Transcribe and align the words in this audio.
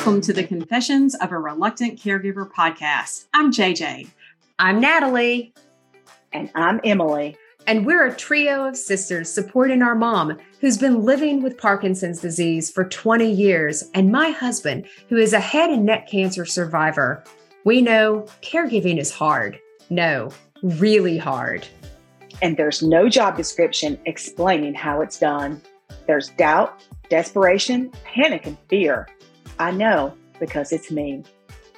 Welcome 0.00 0.22
to 0.22 0.32
the 0.32 0.44
Confessions 0.44 1.14
of 1.16 1.30
a 1.30 1.38
Reluctant 1.38 1.98
Caregiver 2.00 2.50
podcast. 2.50 3.26
I'm 3.34 3.52
JJ. 3.52 4.08
I'm 4.58 4.80
Natalie. 4.80 5.52
And 6.32 6.50
I'm 6.54 6.80
Emilie. 6.84 7.36
And 7.66 7.84
we're 7.84 8.06
a 8.06 8.16
trio 8.16 8.66
of 8.66 8.78
sisters 8.78 9.30
supporting 9.30 9.82
our 9.82 9.94
mom, 9.94 10.38
who's 10.62 10.78
been 10.78 11.02
living 11.02 11.42
with 11.42 11.58
Parkinson's 11.58 12.18
disease 12.18 12.70
for 12.70 12.88
20 12.88 13.30
years, 13.30 13.90
and 13.92 14.10
my 14.10 14.30
husband, 14.30 14.88
who 15.10 15.18
is 15.18 15.34
a 15.34 15.38
head 15.38 15.68
and 15.68 15.84
neck 15.84 16.08
cancer 16.08 16.46
survivor. 16.46 17.22
We 17.66 17.82
know 17.82 18.24
caregiving 18.40 18.98
is 18.98 19.12
hard. 19.12 19.60
No, 19.90 20.30
really 20.62 21.18
hard. 21.18 21.68
And 22.40 22.56
there's 22.56 22.82
no 22.82 23.10
job 23.10 23.36
description 23.36 24.00
explaining 24.06 24.72
how 24.72 25.02
it's 25.02 25.18
done. 25.18 25.60
There's 26.06 26.30
doubt, 26.30 26.86
desperation, 27.10 27.92
panic, 28.02 28.46
and 28.46 28.56
fear. 28.70 29.06
I 29.60 29.72
know 29.72 30.16
because 30.38 30.72
it's 30.72 30.90
me. 30.90 31.22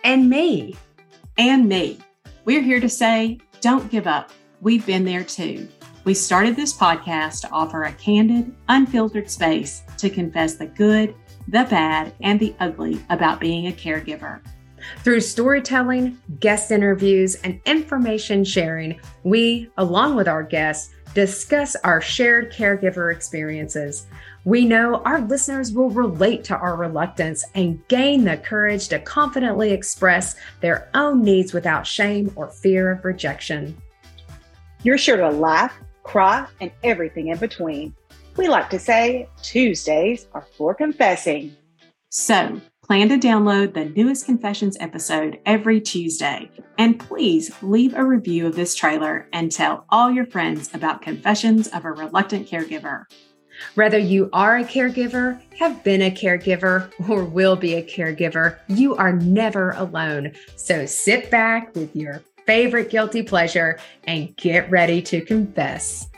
And 0.05 0.31
me. 0.31 0.77
And 1.37 1.69
me. 1.69 1.99
We're 2.45 2.63
here 2.63 2.79
to 2.79 2.89
say, 2.89 3.41
don't 3.61 3.91
give 3.91 4.07
up. 4.07 4.31
We've 4.61 4.87
been 4.87 5.05
there 5.05 5.25
too. 5.25 5.69
We 6.05 6.15
started 6.15 6.55
this 6.55 6.73
podcast 6.73 7.41
to 7.41 7.51
offer 7.51 7.83
a 7.83 7.93
candid, 7.95 8.55
unfiltered 8.69 9.29
space 9.29 9.83
to 9.99 10.09
confess 10.09 10.55
the 10.55 10.67
good, 10.67 11.17
the 11.49 11.65
bad, 11.65 12.15
and 12.21 12.39
the 12.39 12.55
ugly 12.61 13.05
about 13.11 13.41
being 13.41 13.67
a 13.67 13.73
caregiver. 13.73 14.41
Through 14.99 15.21
storytelling, 15.21 16.19
guest 16.41 16.71
interviews, 16.71 17.35
and 17.37 17.61
information 17.67 18.45
sharing, 18.45 19.01
we, 19.25 19.71
along 19.79 20.17
with 20.17 20.29
our 20.29 20.43
guests, 20.43 20.95
discuss 21.15 21.77
our 21.77 22.01
shared 22.01 22.53
caregiver 22.53 23.15
experiences. 23.15 24.07
We 24.45 24.65
know 24.65 24.97
our 25.05 25.21
listeners 25.21 25.73
will 25.73 25.91
relate 25.91 26.43
to 26.45 26.57
our 26.57 26.77
reluctance 26.77 27.45
and 27.55 27.87
gain 27.89 28.25
the 28.25 28.37
courage 28.39 28.89
to 28.89 28.99
confidently 28.99 29.71
express 29.71 30.37
their 30.61 30.89
own 30.95 31.23
needs 31.23 31.53
without 31.53 31.87
shame 31.87 32.33
or 32.35 32.49
fear 32.49 32.91
of 32.91 33.05
rejection. 33.05 33.77
You're 34.83 34.99
sure 34.99 35.17
to 35.17 35.31
laugh, 35.31 35.73
cry, 36.03 36.47
and 36.61 36.73
everything 36.83 37.29
in 37.29 37.39
between. 37.39 37.95
We 38.37 38.49
like 38.49 38.71
to 38.71 38.79
say 38.79 39.29
Tuesdays 39.43 40.27
are 40.33 40.47
for 40.57 40.75
confessing. 40.75 41.55
So, 42.09 42.61
plan 42.87 43.09
to 43.09 43.17
download 43.17 43.75
the 43.75 43.87
newest 43.87 44.27
Confessions 44.27 44.77
episode 44.81 45.39
every 45.47 45.81
Tuesday. 45.81 46.51
And 46.79 46.99
please 46.99 47.51
leave 47.63 47.95
a 47.95 48.05
review 48.05 48.47
of 48.47 48.57
this 48.57 48.75
trailer 48.75 49.29
and 49.33 49.51
tell 49.51 49.85
all 49.89 50.11
your 50.11 50.27
friends 50.27 50.69
about 50.75 51.01
Confessions 51.01 51.69
of 51.69 51.85
a 51.85 51.93
Reluctant 51.93 52.49
Caregiver. 52.49 53.05
Whether 53.77 53.99
you 53.99 54.29
are 54.33 54.59
a 54.59 54.65
caregiver, 54.65 55.41
have 55.59 55.85
been 55.85 56.03
a 56.03 56.11
caregiver, 56.11 56.91
or 57.09 57.25
will 57.25 57.55
be 57.55 57.75
a 57.75 57.83
caregiver, 57.83 58.59
you 58.67 58.97
are 58.97 59.13
never 59.13 59.71
alone. 59.73 60.33
So 60.57 60.85
sit 60.87 61.31
back 61.31 61.75
with 61.75 61.95
your 61.95 62.23
favorite 62.47 62.91
guilty 62.91 63.23
pleasure 63.23 63.79
and 64.05 64.37
get 64.37 64.71
ready 64.71 65.01
to 65.03 65.21
confess. 65.21 66.09